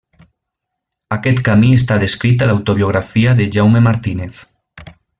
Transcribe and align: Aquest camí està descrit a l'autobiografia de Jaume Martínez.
Aquest 1.17 1.41
camí 1.51 1.69
està 1.81 1.97
descrit 2.05 2.41
a 2.41 2.47
l'autobiografia 2.51 3.37
de 3.43 3.49
Jaume 3.57 3.85
Martínez. 3.91 4.43